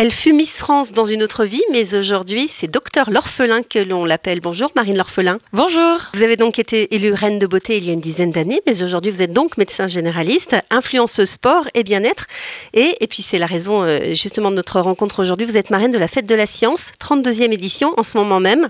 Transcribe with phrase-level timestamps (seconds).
[0.00, 4.04] Elle fut Miss France dans une autre vie, mais aujourd'hui, c'est docteur L'Orphelin que l'on
[4.04, 4.38] l'appelle.
[4.40, 5.40] Bonjour Marine L'Orphelin.
[5.52, 5.98] Bonjour.
[6.14, 8.84] Vous avez donc été élue reine de beauté il y a une dizaine d'années, mais
[8.84, 12.26] aujourd'hui, vous êtes donc médecin généraliste, influenceuse sport et bien-être.
[12.74, 15.48] Et, et puis, c'est la raison euh, justement de notre rencontre aujourd'hui.
[15.48, 18.68] Vous êtes marraine de la Fête de la Science, 32e édition en ce moment même.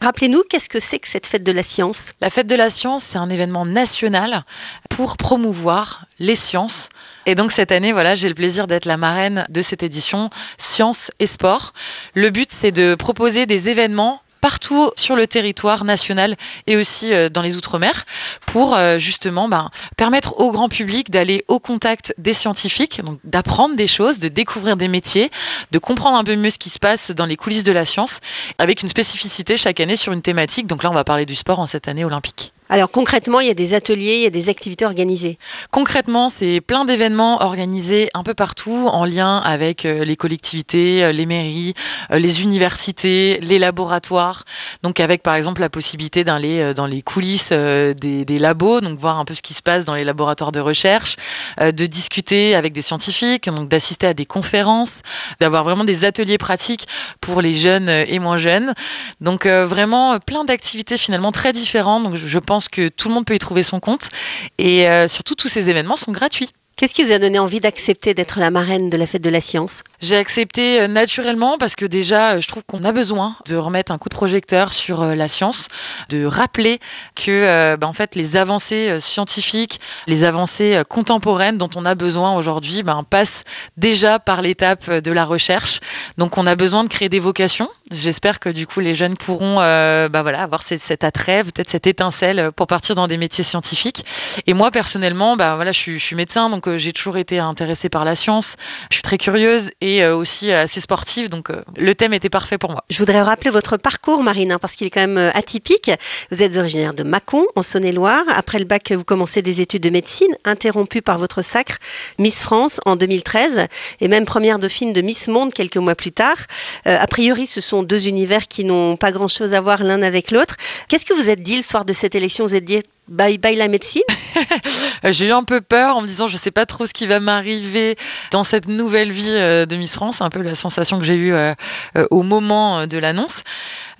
[0.00, 2.12] Rappelez-nous, qu'est-ce que c'est que cette Fête de la Science?
[2.22, 4.44] La Fête de la Science, c'est un événement national
[4.88, 6.88] pour promouvoir les sciences.
[7.26, 11.10] Et donc cette année, voilà, j'ai le plaisir d'être la marraine de cette édition Sciences
[11.20, 11.72] et Sport.
[12.14, 16.36] Le but, c'est de proposer des événements partout sur le territoire national
[16.66, 18.04] et aussi euh, dans les Outre-mer
[18.44, 23.74] pour euh, justement ben, permettre au grand public d'aller au contact des scientifiques, donc d'apprendre
[23.74, 25.30] des choses, de découvrir des métiers,
[25.70, 28.20] de comprendre un peu mieux ce qui se passe dans les coulisses de la science,
[28.58, 30.66] avec une spécificité chaque année sur une thématique.
[30.66, 32.53] Donc là, on va parler du sport en cette année olympique.
[32.70, 35.38] Alors concrètement, il y a des ateliers, il y a des activités organisées.
[35.70, 41.12] Concrètement, c'est plein d'événements organisés un peu partout en lien avec euh, les collectivités, euh,
[41.12, 41.74] les mairies,
[42.10, 44.44] euh, les universités, les laboratoires.
[44.82, 49.26] Donc avec par exemple la possibilité d'aller dans les coulisses des, labos, donc voir un
[49.26, 51.16] peu ce qui se passe dans les laboratoires de recherche,
[51.60, 55.02] de discuter avec des scientifiques, donc d'assister à des conférences,
[55.40, 56.86] d'avoir vraiment des ateliers pratiques
[57.20, 58.74] pour les jeunes et moins jeunes.
[59.20, 62.04] Donc vraiment plein d'activités finalement très différentes.
[62.04, 64.10] Donc je pense pense que tout le monde peut y trouver son compte.
[64.58, 66.50] Et euh, surtout, tous ces événements sont gratuits.
[66.76, 69.40] Qu'est-ce qui vous a donné envie d'accepter d'être la marraine de la fête de la
[69.40, 69.84] science?
[70.00, 73.92] J'ai accepté euh, naturellement parce que déjà, euh, je trouve qu'on a besoin de remettre
[73.92, 75.68] un coup de projecteur sur euh, la science,
[76.08, 76.80] de rappeler
[77.14, 82.82] que bah, en fait les avancées scientifiques, les avancées contemporaines dont on a besoin aujourd'hui,
[82.82, 83.44] bah, passent
[83.76, 85.78] déjà par l'étape de la recherche.
[86.18, 87.68] Donc on a besoin de créer des vocations.
[87.92, 92.50] J'espère que du coup les jeunes pourront bah, voilà, avoir cet, attrait, peut-être cette étincelle
[92.52, 94.04] pour partir dans des métiers scientifiques.
[94.46, 98.04] Et moi personnellement, bah, voilà, je, je suis médecin, donc j'ai toujours été intéressée par
[98.04, 98.56] la science.
[98.90, 102.58] Je suis très curieuse et euh, aussi assez sportive, donc euh, le thème était parfait
[102.58, 102.84] pour moi.
[102.90, 105.90] Je voudrais rappeler votre parcours, Marine, hein, parce qu'il est quand même euh, atypique.
[106.30, 108.24] Vous êtes originaire de Mâcon, en Saône-et-Loire.
[108.28, 111.76] Après le bac, vous commencez des études de médecine, interrompues par votre sacre
[112.18, 113.66] Miss France en 2013
[114.00, 116.36] et même première dauphine de Miss Monde quelques mois plus tard.
[116.84, 120.56] a priori, ce sont deux univers qui n'ont pas grand-chose à voir l'un avec l'autre.
[120.88, 122.46] Qu'est-ce que vous êtes dit le soir de cette élection?
[122.46, 124.02] Vous êtes dit bye bye la médecine
[125.04, 127.20] J'ai eu un peu peur en me disant je sais pas trop ce qui va
[127.20, 127.96] m'arriver
[128.30, 131.16] dans cette nouvelle vie euh, de Miss France, c'est un peu la sensation que j'ai
[131.16, 131.54] eue euh,
[131.96, 133.42] euh, au moment de l'annonce.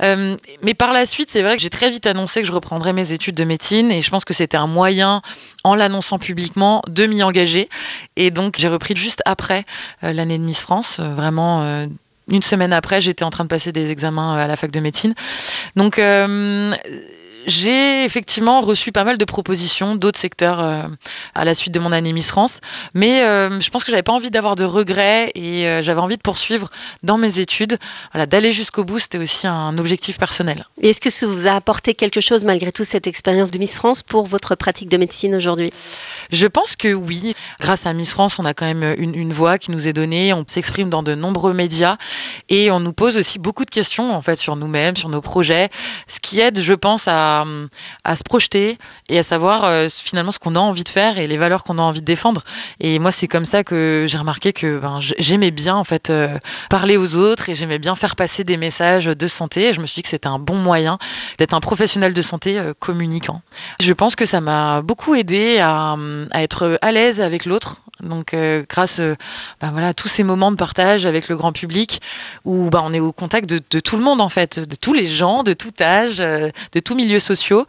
[0.01, 3.13] mais par la suite, c'est vrai que j'ai très vite annoncé que je reprendrais mes
[3.13, 5.23] études de médecine et je pense que c'était un moyen,
[5.63, 7.69] en l'annonçant publiquement, de m'y engager.
[8.17, 9.65] Et donc j'ai repris juste après
[10.03, 11.87] l'année de Miss France, vraiment
[12.31, 15.15] une semaine après, j'étais en train de passer des examens à la fac de médecine.
[15.77, 15.99] Donc
[17.47, 20.83] j'ai effectivement reçu pas mal de propositions d'autres secteurs euh,
[21.35, 22.61] à la suite de mon année Miss France,
[22.95, 26.17] mais euh, je pense que j'avais pas envie d'avoir de regrets et euh, j'avais envie
[26.17, 26.71] de poursuivre
[27.03, 27.79] dans mes études.
[28.13, 30.67] Voilà, d'aller jusqu'au bout, c'était aussi un objectif personnel.
[30.81, 33.75] Et est-ce que ça vous a apporté quelque chose malgré tout cette expérience de Miss
[33.75, 35.73] France pour votre pratique de médecine aujourd'hui?
[36.31, 37.35] Je pense que oui.
[37.61, 40.33] Grâce à Miss France, on a quand même une, une voix qui nous est donnée,
[40.33, 41.97] on s'exprime dans de nombreux médias
[42.49, 45.69] et on nous pose aussi beaucoup de questions en fait sur nous-mêmes, sur nos projets,
[46.09, 47.34] ce qui aide, je pense, à
[48.05, 48.79] à, se projeter
[49.09, 51.79] et à savoir euh, finalement ce qu'on a envie de faire et les valeurs qu'on
[51.79, 52.43] a envie de défendre.
[52.81, 56.39] Et moi, c'est comme ça que j'ai remarqué que ben, j'aimais bien en fait euh,
[56.71, 59.69] parler aux autres et j'aimais bien faire passer des messages de santé.
[59.69, 60.99] Et je me suis dit que c'était un bon moyen
[61.39, 63.43] d'être un professionnel de santé euh, communicant.
[63.81, 65.97] Je pense que ça m'a beaucoup aidé à,
[66.35, 69.01] être à l'aise avec l'autre donc euh, grâce
[69.61, 72.01] bah, voilà, à tous ces moments de partage avec le grand public
[72.45, 75.07] où bah, on est au contact de, tout le monde en fait, de tous les
[75.07, 77.67] gens, de tout âge, de tous milieux sociaux.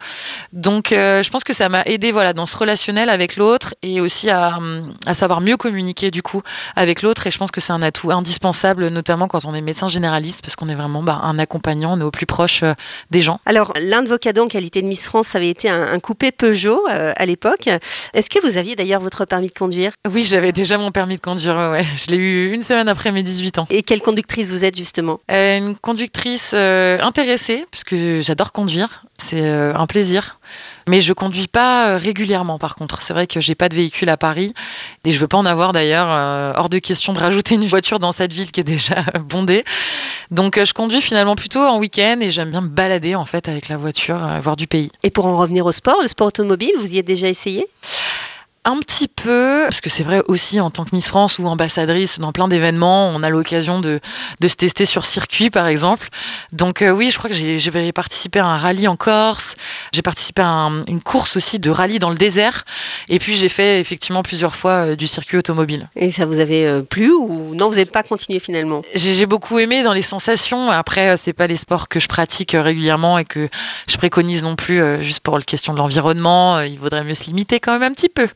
[0.52, 4.30] Donc je pense que ça m'a aidé voilà, dans ce relationnel avec l'autre et aussi
[4.30, 4.58] à,
[5.06, 6.42] à, savoir mieux communiquer du coup
[6.76, 9.88] avec l'autre et je pense que c'est un atout indispensable notamment quand on est médecin
[9.88, 12.62] généraliste parce qu'on est vraiment bah, un accompagnant, on est au plus proche
[13.10, 13.40] des gens.
[13.46, 16.30] Alors l'un de vos cadeaux en qualité de Miss France avait été un, un coupé
[16.32, 17.68] Peugeot à l'époque.
[18.14, 19.92] Est-ce que vous aviez d'ailleurs votre permis de conduire?
[20.10, 21.84] Oui, j'avais déjà mon permis de conduire, ouais.
[21.96, 23.66] Je l'ai eu une semaine après mes 18 ans.
[23.70, 25.20] Et quelle conductrice vous êtes justement?
[25.30, 29.04] Euh, Une conductrice euh, intéressée, puisque j'adore conduire.
[29.18, 30.40] C'est euh, un plaisir.
[30.88, 33.02] Mais je conduis pas régulièrement par contre.
[33.02, 34.54] C'est vrai que j'ai pas de véhicule à Paris
[35.04, 36.08] et je veux pas en avoir d'ailleurs.
[36.56, 39.64] hors de question de rajouter une voiture dans cette ville qui est déjà bondée.
[40.30, 43.68] Donc je conduis finalement plutôt en week-end et j'aime bien me balader en fait avec
[43.68, 44.92] la voiture, voir du pays.
[45.02, 47.66] Et pour en revenir au sport, le sport automobile, vous y êtes déjà essayé?
[48.68, 52.18] Un petit peu, parce que c'est vrai aussi en tant que Miss France ou ambassadrice
[52.18, 54.00] dans plein d'événements, on a l'occasion de,
[54.40, 56.08] de, se tester sur circuit par exemple.
[56.50, 59.54] Donc euh, oui, je crois que j'ai participé à un rallye en Corse,
[59.92, 62.64] j'ai participé à une course aussi de rallye dans le désert,
[63.08, 65.88] et puis j'ai fait effectivement plusieurs fois euh, du circuit automobile.
[65.94, 68.82] Et ça vous avait euh, plu ou non, vous n'avez pas continué finalement?
[68.96, 70.72] J'ai beaucoup aimé dans les sensations.
[70.72, 73.48] Après, c'est pas les sports que je pratique régulièrement et que
[73.86, 76.60] je préconise non plus juste pour la question de l'environnement.
[76.62, 78.26] Il vaudrait mieux se limiter quand même un petit peu.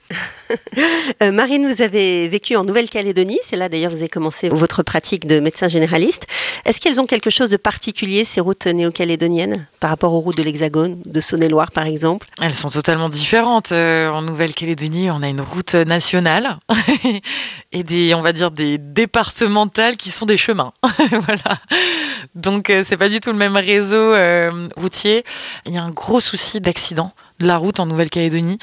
[1.22, 3.38] Euh, Marine, vous avez vécu en Nouvelle-Calédonie.
[3.44, 6.26] C'est là d'ailleurs vous avez commencé votre pratique de médecin généraliste.
[6.64, 10.42] Est-ce qu'elles ont quelque chose de particulier, ces routes néo-calédoniennes, par rapport aux routes de
[10.42, 12.26] l'Hexagone, de Saône-et-Loire par exemple?
[12.40, 13.72] Elles sont totalement différentes.
[13.72, 16.58] Euh, en Nouvelle-Calédonie, on a une route nationale
[17.72, 20.72] et des, on va dire, des départementales qui sont des chemins.
[21.10, 21.60] voilà.
[22.34, 24.14] Donc, euh, c'est pas du tout le même réseau
[24.76, 25.24] routier.
[25.66, 28.58] Il y a un gros souci d'accident la route en Nouvelle-Calédonie.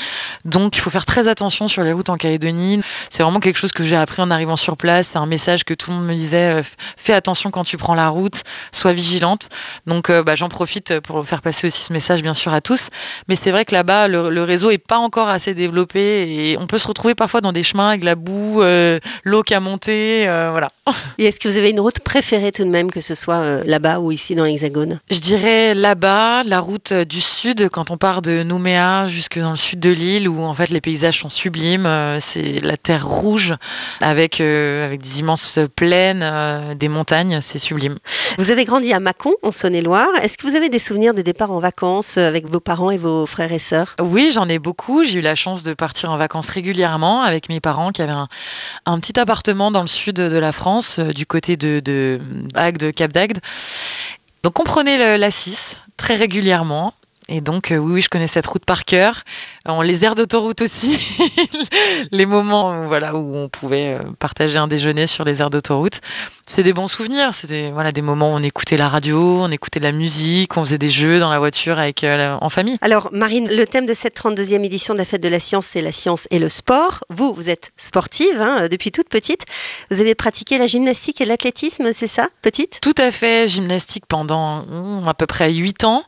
[0.45, 2.81] Donc il faut faire très attention sur les routes en Calédonie.
[3.09, 5.07] C'est vraiment quelque chose que j'ai appris en arrivant sur place.
[5.09, 6.63] C'est un message que tout le monde me disait, euh,
[6.95, 9.49] fais attention quand tu prends la route, sois vigilante.
[9.85, 12.89] Donc euh, bah, j'en profite pour faire passer aussi ce message bien sûr à tous.
[13.27, 16.77] Mais c'est vrai que là-bas, le, réseau est pas encore assez développé et on peut
[16.77, 20.69] se retrouver parfois dans des chemins avec la boue, euh, l'eau qui a monté, voilà.
[21.17, 23.99] Et est-ce que vous avez une route préférée tout de même, que ce soit là-bas
[23.99, 24.99] ou ici dans l'Hexagone?
[25.09, 28.66] Je dirais là-bas, la route du sud, quand on part de Nouméa
[29.05, 31.85] jusque dans le sud de l'île où en fait les paysages sont sublimes.
[31.85, 33.55] Euh, c'est la terre rouge
[34.01, 37.97] avec, euh, avec des immenses plaines, euh, des montagnes, c'est sublime.
[38.37, 40.09] Vous avez grandi à Mâcon, en Saône-et-Loire.
[40.21, 43.25] Est-ce que vous avez des souvenirs de départ en vacances avec vos parents et vos
[43.25, 43.95] frères et sœurs?
[44.01, 45.03] Oui, j'en ai beaucoup.
[45.03, 48.13] J'ai eu la chance de partir en vacances régulièrement avec mes parents qui avaient
[48.85, 52.19] un, petit appartement dans le sud de la France, du côté de, de
[52.55, 53.39] Agde, Cap d'Agde.
[54.43, 56.93] Donc on prenait la 6 très régulièrement.
[57.29, 59.23] Et donc, euh, oui, oui, je connais cette route par cœur.
[59.65, 60.97] En les aires d'autoroute aussi,
[62.11, 65.99] les moments voilà, où on pouvait euh, partager un déjeuner sur les aires d'autoroute.
[66.45, 67.33] C'est des bons souvenirs.
[67.33, 70.63] C'était voilà, des moments où on écoutait la radio, on écoutait de la musique, on
[70.63, 72.77] faisait des jeux dans la voiture avec, euh, en famille.
[72.79, 75.81] Alors, Marine, le thème de cette 32e édition de la Fête de la Science, c'est
[75.81, 77.03] la science et le sport.
[77.09, 79.43] Vous, vous êtes sportive hein, depuis toute petite.
[79.91, 82.79] Vous avez pratiqué la gymnastique et l'athlétisme, c'est ça, petite?
[82.81, 83.49] Tout à fait.
[83.49, 86.03] Gymnastique pendant hmm, à peu près 8 ans.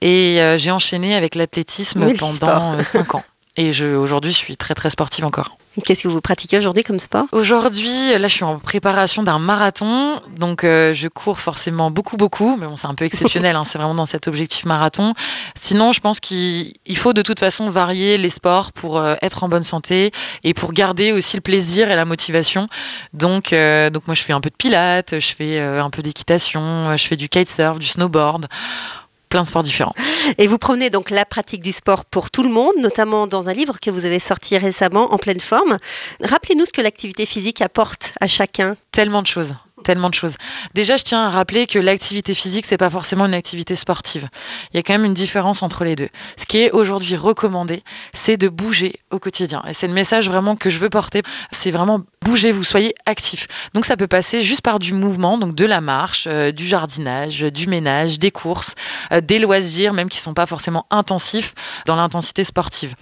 [0.00, 3.24] Et j'ai enchaîné avec l'athlétisme pendant 5 euh, ans.
[3.56, 5.56] Et aujourd'hui, je suis très très sportive encore.
[5.84, 7.26] Qu'est-ce que vous pratiquez aujourd'hui comme sport?
[7.30, 12.56] Aujourd'hui, là, je suis en préparation d'un marathon, donc euh, je cours forcément beaucoup beaucoup,
[12.56, 13.54] mais bon, c'est un peu exceptionnel.
[13.54, 15.14] hein, c'est vraiment dans cet objectif marathon.
[15.54, 19.48] Sinon, je pense qu'il faut de toute façon varier les sports pour euh, être en
[19.48, 20.10] bonne santé
[20.42, 22.66] et pour garder aussi le plaisir et la motivation.
[23.12, 27.06] Donc, donc moi, je fais un peu de pilates, je fais un peu d'équitation, je
[27.06, 28.46] fais du kitesurf, du snowboard
[29.30, 29.94] plein de sports différents.
[30.36, 33.54] Et vous prenez donc la pratique du sport pour tout le monde, notamment dans un
[33.54, 35.78] livre que vous avez sorti récemment en pleine forme.
[36.22, 38.76] Rappelez-nous ce que l'activité physique apporte à chacun.
[38.90, 40.36] Tellement de choses tellement de choses.
[40.74, 44.28] Déjà, je tiens à rappeler que l'activité physique, c'est pas forcément une activité sportive.
[44.72, 46.08] Il y a quand même une différence entre les deux.
[46.36, 47.82] Ce qui est aujourd'hui recommandé,
[48.12, 49.62] c'est de bouger au quotidien.
[49.68, 51.22] Et c'est le message vraiment que je veux porter.
[51.50, 53.48] C'est vraiment bouger, vous soyez actif.
[53.74, 57.40] Donc ça peut passer juste par du mouvement, donc de la marche, euh, du jardinage,
[57.40, 58.74] du ménage, des courses,
[59.12, 61.54] euh, des loisirs, même qui sont pas forcément intensifs
[61.86, 62.94] dans l'intensité sportive.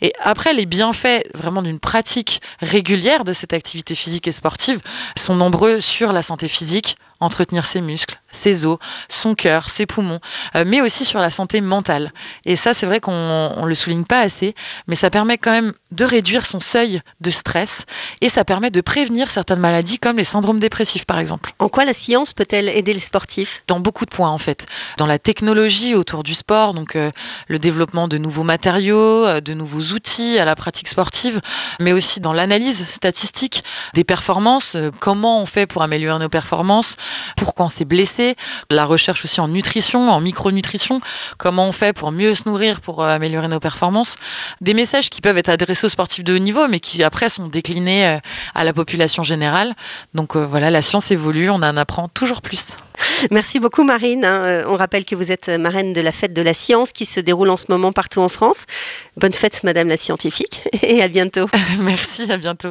[0.00, 4.80] Et après, les bienfaits vraiment d'une pratique régulière de cette activité physique et sportive
[5.16, 8.78] sont nombreux sur la santé physique, entretenir ses muscles, ses os,
[9.08, 10.20] son cœur, ses poumons,
[10.56, 12.12] euh, mais aussi sur la santé mentale.
[12.44, 14.54] Et ça, c'est vrai qu'on ne le souligne pas assez,
[14.88, 17.84] mais ça permet quand même de réduire son seuil de stress
[18.20, 21.52] et ça permet de prévenir certaines maladies comme les syndromes dépressifs, par exemple.
[21.58, 23.62] En quoi la science peut-elle aider les sportifs?
[23.68, 24.66] Dans beaucoup de points, en fait.
[24.96, 27.10] Dans la technologie autour du sport, donc euh,
[27.48, 31.40] le développement de nouveaux matériaux, euh, de nouveaux outils à la pratique sportive,
[31.80, 33.62] mais aussi dans l'analyse statistique
[33.94, 36.96] des performances, comment on fait pour améliorer nos performances,
[37.36, 38.36] pourquoi on s'est blessé,
[38.70, 41.00] la recherche aussi en nutrition, en micronutrition,
[41.38, 44.16] comment on fait pour mieux se nourrir, pour euh, améliorer nos performances.
[44.60, 47.48] Des messages qui peuvent être adressés aux sportifs de haut niveau, mais qui après sont
[47.48, 48.18] déclinés euh,
[48.54, 49.74] à la population générale.
[50.14, 52.76] Donc euh, voilà, la science évolue, on en apprend toujours plus.
[53.30, 54.24] Merci beaucoup Marine.
[54.24, 54.64] Hein.
[54.68, 57.50] On rappelle que vous êtes marraine de la fête de la science qui se déroule
[57.50, 58.64] en ce moment partout en France.
[59.16, 61.48] Bonne fête Madame la scientifique et à bientôt.
[61.80, 62.70] Merci, à bientôt.